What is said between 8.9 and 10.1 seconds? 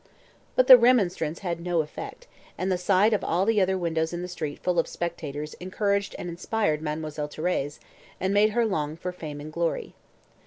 for fame and glory.